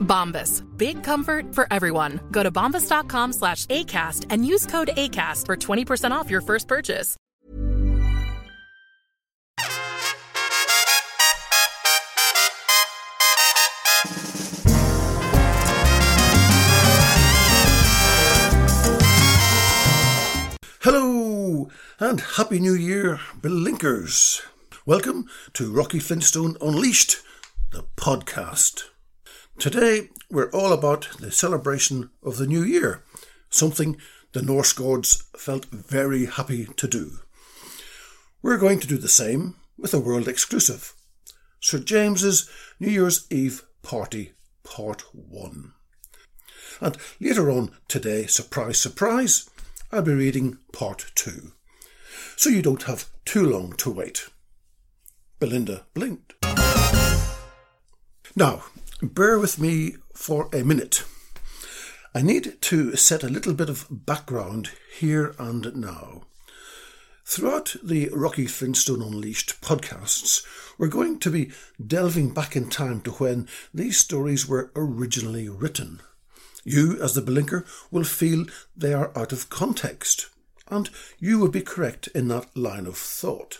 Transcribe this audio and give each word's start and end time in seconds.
Bombas. 0.00 0.62
Big 0.76 1.02
comfort 1.02 1.54
for 1.54 1.66
everyone. 1.72 2.20
Go 2.30 2.44
to 2.44 2.52
bombas.com 2.52 3.32
slash 3.32 3.66
ACAST 3.66 4.26
and 4.30 4.46
use 4.46 4.66
code 4.66 4.90
ACAST 4.96 5.46
for 5.46 5.56
20% 5.56 6.12
off 6.12 6.30
your 6.30 6.40
first 6.40 6.68
purchase. 6.68 7.16
Hello 20.84 21.70
and 21.98 22.20
Happy 22.20 22.58
New 22.58 22.74
Year, 22.74 23.18
Blinkers. 23.40 24.42
Welcome 24.84 25.30
to 25.54 25.72
Rocky 25.72 25.98
Flintstone 25.98 26.58
Unleashed, 26.60 27.22
the 27.72 27.84
podcast. 27.96 28.90
Today 29.58 30.10
we're 30.30 30.50
all 30.50 30.72
about 30.72 31.08
the 31.20 31.30
celebration 31.30 32.10
of 32.22 32.36
the 32.36 32.46
new 32.46 32.62
year, 32.62 33.02
something 33.48 33.96
the 34.32 34.42
Norse 34.42 34.72
gods 34.72 35.24
felt 35.36 35.66
very 35.66 36.26
happy 36.26 36.66
to 36.76 36.88
do. 36.88 37.20
We're 38.42 38.58
going 38.58 38.80
to 38.80 38.88
do 38.88 38.98
the 38.98 39.08
same 39.08 39.54
with 39.78 39.94
a 39.94 40.00
world 40.00 40.28
exclusive 40.28 40.92
Sir 41.60 41.78
James's 41.78 42.50
New 42.80 42.90
Year's 42.90 43.26
Eve 43.30 43.62
Party 43.82 44.32
Part 44.64 45.02
1. 45.12 45.72
And 46.80 46.98
later 47.20 47.50
on 47.50 47.70
today, 47.88 48.26
surprise, 48.26 48.78
surprise, 48.78 49.48
I'll 49.92 50.02
be 50.02 50.12
reading 50.12 50.58
Part 50.72 51.12
2. 51.14 51.52
So 52.36 52.50
you 52.50 52.60
don't 52.60 52.82
have 52.82 53.08
too 53.24 53.46
long 53.46 53.72
to 53.74 53.90
wait. 53.90 54.28
Belinda 55.38 55.86
blinked. 55.94 56.34
Now, 58.36 58.64
bear 59.02 59.38
with 59.38 59.58
me 59.58 59.96
for 60.14 60.48
a 60.52 60.62
minute. 60.62 61.04
I 62.14 62.22
need 62.22 62.60
to 62.62 62.94
set 62.96 63.24
a 63.24 63.28
little 63.28 63.54
bit 63.54 63.68
of 63.68 63.86
background 63.90 64.70
here 64.98 65.34
and 65.38 65.74
now. 65.76 66.22
Throughout 67.26 67.74
the 67.82 68.10
Rocky 68.12 68.46
Flintstone 68.46 69.02
Unleashed 69.02 69.60
podcasts, 69.60 70.44
we're 70.78 70.88
going 70.88 71.18
to 71.20 71.30
be 71.30 71.50
delving 71.84 72.32
back 72.32 72.54
in 72.54 72.68
time 72.68 73.00
to 73.02 73.12
when 73.12 73.48
these 73.72 73.98
stories 73.98 74.46
were 74.46 74.70
originally 74.76 75.48
written. 75.48 76.00
You, 76.64 77.02
as 77.02 77.14
the 77.14 77.22
blinker, 77.22 77.64
will 77.90 78.04
feel 78.04 78.46
they 78.76 78.92
are 78.92 79.10
out 79.16 79.32
of 79.32 79.50
context, 79.50 80.28
and 80.68 80.88
you 81.18 81.38
would 81.40 81.52
be 81.52 81.62
correct 81.62 82.08
in 82.08 82.28
that 82.28 82.56
line 82.56 82.86
of 82.86 82.96
thought. 82.96 83.58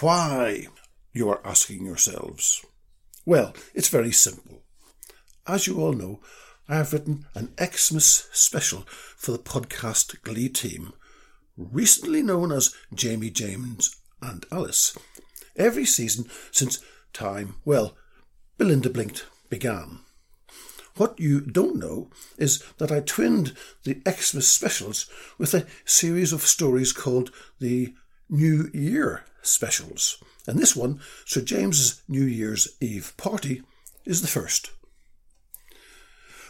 Why? 0.00 0.66
You 1.12 1.28
are 1.28 1.46
asking 1.46 1.86
yourselves. 1.86 2.64
Well, 3.26 3.54
it's 3.74 3.88
very 3.88 4.12
simple. 4.12 4.62
As 5.46 5.66
you 5.66 5.80
all 5.80 5.92
know, 5.92 6.20
I 6.68 6.76
have 6.76 6.92
written 6.92 7.26
an 7.34 7.54
Xmas 7.58 8.28
special 8.32 8.84
for 9.16 9.32
the 9.32 9.38
podcast 9.38 10.20
Glee 10.22 10.48
team, 10.48 10.92
recently 11.56 12.22
known 12.22 12.52
as 12.52 12.74
Jamie 12.92 13.30
James 13.30 13.96
and 14.20 14.44
Alice, 14.50 14.96
every 15.56 15.84
season 15.84 16.26
since 16.50 16.80
time, 17.12 17.56
well, 17.64 17.96
Belinda 18.58 18.90
Blinked 18.90 19.26
began. 19.48 20.00
What 20.96 21.18
you 21.18 21.40
don't 21.40 21.76
know 21.76 22.10
is 22.38 22.62
that 22.78 22.92
I 22.92 23.00
twinned 23.00 23.56
the 23.82 24.00
Xmas 24.08 24.48
specials 24.48 25.10
with 25.38 25.52
a 25.54 25.66
series 25.84 26.32
of 26.32 26.42
stories 26.42 26.92
called 26.92 27.30
the 27.58 27.94
New 28.28 28.70
Year 28.72 29.24
specials. 29.42 30.22
And 30.46 30.58
this 30.58 30.76
one, 30.76 31.00
Sir 31.24 31.40
James's 31.40 32.02
New 32.08 32.24
Year's 32.24 32.68
Eve 32.80 33.14
party, 33.16 33.62
is 34.04 34.20
the 34.20 34.28
first. 34.28 34.70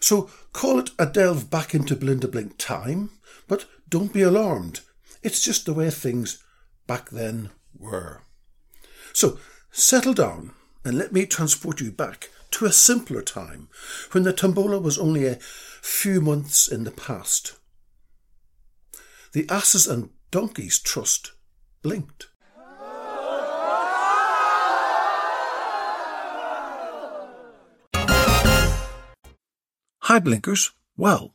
So 0.00 0.30
call 0.52 0.78
it 0.80 0.90
a 0.98 1.06
delve 1.06 1.50
back 1.50 1.74
into 1.74 1.94
Belinda 1.94 2.28
Blink 2.28 2.58
time, 2.58 3.10
but 3.46 3.66
don't 3.88 4.12
be 4.12 4.22
alarmed. 4.22 4.80
It's 5.22 5.42
just 5.42 5.66
the 5.66 5.74
way 5.74 5.90
things 5.90 6.42
back 6.86 7.10
then 7.10 7.50
were. 7.78 8.22
So 9.12 9.38
settle 9.70 10.14
down 10.14 10.52
and 10.84 10.98
let 10.98 11.12
me 11.12 11.26
transport 11.26 11.80
you 11.80 11.92
back 11.92 12.30
to 12.52 12.64
a 12.66 12.72
simpler 12.72 13.22
time 13.22 13.68
when 14.10 14.24
the 14.24 14.32
tombola 14.32 14.78
was 14.78 14.98
only 14.98 15.26
a 15.26 15.38
few 15.80 16.20
months 16.20 16.68
in 16.68 16.84
the 16.84 16.90
past. 16.90 17.56
The 19.32 19.48
Asses 19.48 19.86
and 19.86 20.10
Donkeys 20.30 20.78
Trust 20.78 21.32
blinked. 21.82 22.28
Hi, 30.02 30.18
Blinkers. 30.18 30.72
Well, 30.96 31.32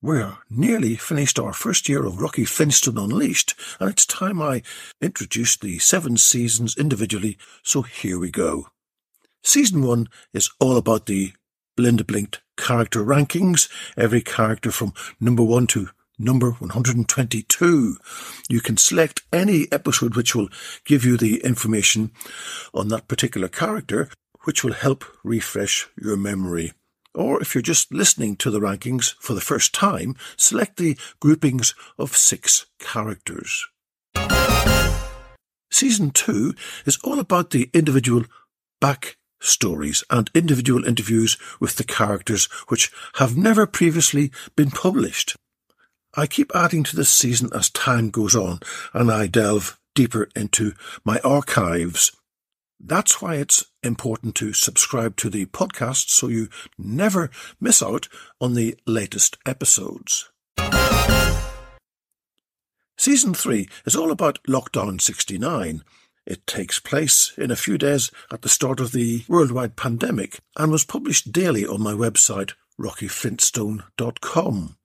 we're 0.00 0.36
nearly 0.50 0.96
finished 0.96 1.38
our 1.38 1.52
first 1.52 1.88
year 1.88 2.04
of 2.04 2.20
Rocky 2.20 2.44
Flintstone 2.44 2.98
Unleashed, 2.98 3.54
and 3.80 3.90
it's 3.90 4.06
time 4.06 4.40
I 4.40 4.62
introduced 5.00 5.60
the 5.62 5.78
seven 5.78 6.16
seasons 6.16 6.76
individually, 6.76 7.38
so 7.62 7.82
here 7.82 8.18
we 8.18 8.30
go. 8.30 8.68
Season 9.42 9.82
one 9.82 10.08
is 10.32 10.50
all 10.60 10.76
about 10.76 11.06
the 11.06 11.32
Belinda 11.76 12.04
Blinked 12.04 12.40
character 12.56 13.04
rankings, 13.04 13.68
every 13.96 14.20
character 14.20 14.70
from 14.70 14.94
number 15.20 15.42
one 15.42 15.66
to 15.68 15.88
number 16.18 16.52
122. 16.52 17.96
You 18.48 18.60
can 18.60 18.76
select 18.76 19.22
any 19.32 19.66
episode 19.72 20.16
which 20.16 20.34
will 20.34 20.48
give 20.84 21.04
you 21.04 21.16
the 21.16 21.38
information 21.44 22.12
on 22.72 22.88
that 22.88 23.08
particular 23.08 23.48
character, 23.48 24.08
which 24.44 24.62
will 24.62 24.72
help 24.72 25.04
refresh 25.22 25.88
your 26.00 26.16
memory. 26.16 26.72
Or 27.14 27.40
if 27.40 27.54
you're 27.54 27.62
just 27.62 27.92
listening 27.92 28.36
to 28.36 28.50
the 28.50 28.60
rankings 28.60 29.14
for 29.20 29.34
the 29.34 29.40
first 29.40 29.72
time, 29.72 30.16
select 30.36 30.76
the 30.76 30.98
groupings 31.20 31.74
of 31.98 32.16
six 32.16 32.66
characters. 32.80 33.66
Season 35.70 36.10
2 36.10 36.54
is 36.86 36.98
all 37.04 37.18
about 37.18 37.50
the 37.50 37.70
individual 37.72 38.24
back 38.80 39.16
stories 39.40 40.02
and 40.10 40.30
individual 40.34 40.84
interviews 40.84 41.36
with 41.60 41.76
the 41.76 41.84
characters 41.84 42.46
which 42.68 42.90
have 43.14 43.36
never 43.36 43.66
previously 43.66 44.30
been 44.56 44.70
published. 44.70 45.36
I 46.16 46.26
keep 46.26 46.52
adding 46.54 46.84
to 46.84 46.96
this 46.96 47.10
season 47.10 47.50
as 47.54 47.70
time 47.70 48.10
goes 48.10 48.36
on 48.36 48.60
and 48.92 49.10
I 49.10 49.26
delve 49.26 49.78
deeper 49.94 50.28
into 50.36 50.74
my 51.04 51.18
archives. 51.24 52.12
That's 52.78 53.20
why 53.20 53.36
it's 53.36 53.64
important 53.82 54.34
to 54.36 54.52
subscribe 54.52 55.16
to 55.16 55.30
the 55.30 55.46
podcast 55.46 56.10
so 56.10 56.28
you 56.28 56.48
never 56.78 57.30
miss 57.60 57.82
out 57.82 58.08
on 58.40 58.54
the 58.54 58.76
latest 58.86 59.38
episodes. 59.46 60.30
Season 62.96 63.34
3 63.34 63.68
is 63.84 63.96
all 63.96 64.10
about 64.12 64.42
Lockdown 64.44 65.00
69. 65.00 65.82
It 66.26 66.46
takes 66.46 66.78
place 66.78 67.32
in 67.36 67.50
a 67.50 67.56
few 67.56 67.76
days 67.76 68.10
at 68.32 68.42
the 68.42 68.48
start 68.48 68.80
of 68.80 68.92
the 68.92 69.24
worldwide 69.28 69.76
pandemic 69.76 70.38
and 70.56 70.70
was 70.70 70.84
published 70.84 71.32
daily 71.32 71.66
on 71.66 71.82
my 71.82 71.92
website, 71.92 72.52
rockyflintstone.com. 72.80 74.76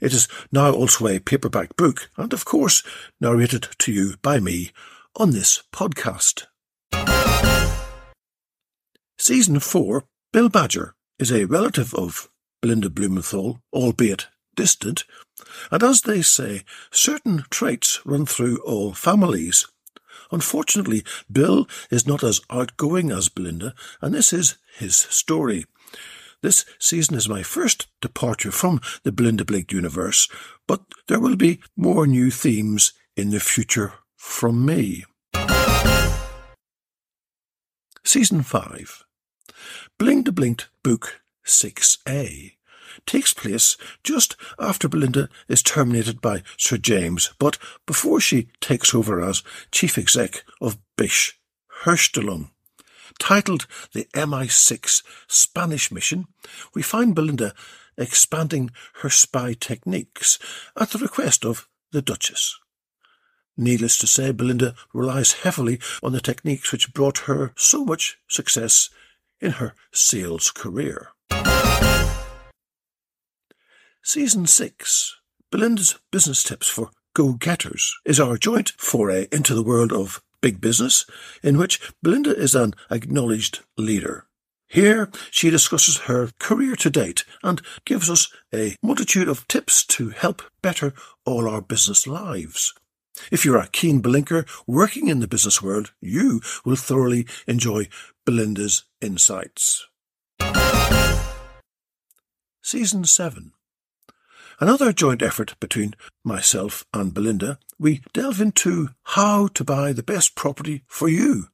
It 0.00 0.12
is 0.12 0.28
now 0.52 0.72
also 0.72 1.06
a 1.08 1.18
paperback 1.18 1.76
book 1.76 2.10
and, 2.16 2.32
of 2.32 2.44
course, 2.44 2.82
narrated 3.20 3.68
to 3.78 3.92
you 3.92 4.14
by 4.22 4.40
me 4.40 4.72
on 5.14 5.30
this 5.30 5.62
podcast. 5.72 6.46
Season 9.18 9.58
4, 9.58 10.04
Bill 10.32 10.48
Badger, 10.48 10.94
is 11.18 11.32
a 11.32 11.46
relative 11.46 11.94
of 11.94 12.28
Belinda 12.60 12.90
Blumenthal, 12.90 13.60
albeit 13.72 14.26
distant, 14.54 15.04
and 15.70 15.82
as 15.82 16.02
they 16.02 16.22
say, 16.22 16.64
certain 16.90 17.44
traits 17.50 18.00
run 18.04 18.26
through 18.26 18.58
all 18.58 18.92
families. 18.92 19.66
Unfortunately, 20.30 21.04
Bill 21.30 21.68
is 21.90 22.06
not 22.06 22.24
as 22.24 22.40
outgoing 22.50 23.10
as 23.10 23.28
Belinda, 23.28 23.74
and 24.00 24.14
this 24.14 24.32
is 24.32 24.56
his 24.76 24.96
story. 24.96 25.66
This 26.42 26.64
season 26.78 27.16
is 27.16 27.28
my 27.28 27.42
first 27.42 27.88
departure 28.00 28.52
from 28.52 28.80
the 29.02 29.12
Belinda 29.12 29.44
Blake 29.44 29.72
universe, 29.72 30.28
but 30.66 30.82
there 31.08 31.20
will 31.20 31.36
be 31.36 31.60
more 31.76 32.06
new 32.06 32.30
themes 32.30 32.92
in 33.16 33.30
the 33.30 33.40
future 33.40 33.94
from 34.16 34.64
me. 34.64 35.04
Season 38.04 38.42
5 38.42 39.04
Belinda 39.98 40.30
Blinked 40.30 40.68
Book 40.82 41.22
6A 41.44 42.52
takes 43.04 43.34
place 43.34 43.76
just 44.04 44.36
after 44.58 44.88
Belinda 44.88 45.28
is 45.48 45.62
terminated 45.62 46.20
by 46.20 46.42
Sir 46.56 46.76
James, 46.76 47.32
but 47.38 47.58
before 47.86 48.20
she 48.20 48.48
takes 48.60 48.94
over 48.94 49.22
as 49.22 49.42
chief 49.70 49.98
exec 49.98 50.44
of 50.60 50.78
Bish 50.96 51.38
Herstellung. 51.84 52.50
Titled 53.18 53.66
The 53.92 54.04
MI6 54.14 55.02
Spanish 55.26 55.90
Mission, 55.90 56.26
we 56.74 56.82
find 56.82 57.14
Belinda 57.14 57.54
expanding 57.98 58.70
her 59.02 59.10
spy 59.10 59.54
techniques 59.54 60.38
at 60.78 60.90
the 60.90 60.98
request 60.98 61.44
of 61.44 61.68
the 61.92 62.02
Duchess. 62.02 62.58
Needless 63.56 63.96
to 63.98 64.06
say, 64.06 64.32
Belinda 64.32 64.74
relies 64.92 65.32
heavily 65.32 65.80
on 66.02 66.12
the 66.12 66.20
techniques 66.20 66.72
which 66.72 66.92
brought 66.92 67.18
her 67.20 67.52
so 67.56 67.84
much 67.84 68.18
success 68.28 68.90
in 69.40 69.52
her 69.52 69.74
sales 69.92 70.50
career. 70.50 71.08
Season 74.02 74.46
6 74.46 75.16
Belinda's 75.50 75.98
Business 76.12 76.42
Tips 76.42 76.68
for 76.68 76.90
Go 77.14 77.32
Getters 77.32 77.96
is 78.04 78.20
our 78.20 78.36
joint 78.36 78.72
foray 78.76 79.26
into 79.32 79.54
the 79.54 79.62
world 79.62 79.92
of 79.92 80.22
big 80.46 80.60
business, 80.60 81.04
in 81.42 81.58
which 81.58 81.80
Belinda 82.04 82.32
is 82.32 82.54
an 82.54 82.72
acknowledged 82.88 83.64
leader. 83.76 84.28
Here, 84.68 85.10
she 85.32 85.50
discusses 85.50 86.02
her 86.02 86.30
career 86.38 86.76
to 86.76 86.88
date 86.88 87.24
and 87.42 87.60
gives 87.84 88.08
us 88.08 88.32
a 88.54 88.76
multitude 88.80 89.26
of 89.26 89.48
tips 89.48 89.84
to 89.86 90.10
help 90.10 90.42
better 90.62 90.92
all 91.24 91.48
our 91.48 91.60
business 91.60 92.06
lives. 92.06 92.72
If 93.32 93.44
you're 93.44 93.58
a 93.58 93.66
keen 93.66 93.98
blinker 93.98 94.44
working 94.68 95.08
in 95.08 95.18
the 95.18 95.26
business 95.26 95.60
world, 95.60 95.92
you 96.00 96.40
will 96.64 96.76
thoroughly 96.76 97.26
enjoy 97.48 97.88
Belinda's 98.24 98.84
insights. 99.00 99.88
Season 102.62 103.04
7 103.04 103.50
Another 104.58 104.90
joint 104.90 105.20
effort 105.20 105.54
between 105.60 105.94
myself 106.24 106.86
and 106.94 107.12
Belinda, 107.12 107.58
we 107.78 108.00
delve 108.14 108.40
into 108.40 108.88
how 109.04 109.48
to 109.48 109.62
buy 109.62 109.92
the 109.92 110.02
best 110.02 110.34
property 110.34 110.82
for 110.86 111.08
you. 111.08 111.48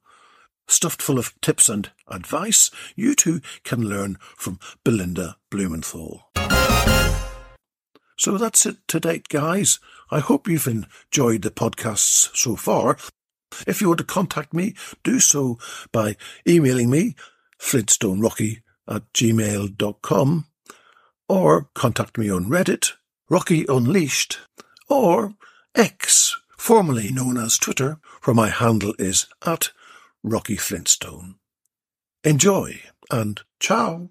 Stuffed 0.68 1.02
full 1.02 1.18
of 1.18 1.38
tips 1.40 1.68
and 1.68 1.90
advice, 2.06 2.70
you 2.94 3.16
too 3.16 3.40
can 3.64 3.88
learn 3.88 4.18
from 4.36 4.60
Belinda 4.84 5.36
Blumenthal. 5.50 6.30
So 8.16 8.38
that's 8.38 8.66
it 8.66 8.76
to 8.86 9.00
date, 9.00 9.28
guys. 9.28 9.80
I 10.12 10.20
hope 10.20 10.46
you've 10.46 10.68
enjoyed 10.68 11.42
the 11.42 11.50
podcasts 11.50 12.30
so 12.36 12.54
far. 12.54 12.96
If 13.66 13.80
you 13.80 13.88
want 13.88 13.98
to 13.98 14.04
contact 14.04 14.54
me, 14.54 14.74
do 15.02 15.18
so 15.18 15.58
by 15.90 16.16
emailing 16.48 16.88
me, 16.88 17.16
flintstonerocky 17.58 18.62
at 18.86 19.12
gmail.com 19.12 20.46
or 21.28 21.68
contact 21.74 22.18
me 22.18 22.30
on 22.30 22.46
Reddit, 22.46 22.92
Rocky 23.28 23.64
Unleashed, 23.68 24.38
or 24.88 25.34
X, 25.74 26.36
formerly 26.58 27.10
known 27.10 27.36
as 27.36 27.58
Twitter, 27.58 27.98
where 28.24 28.34
my 28.34 28.48
handle 28.48 28.94
is 28.98 29.26
at 29.44 29.70
Rocky 30.22 30.56
Flintstone. 30.56 31.36
Enjoy 32.24 32.80
and 33.10 33.40
ciao. 33.58 34.10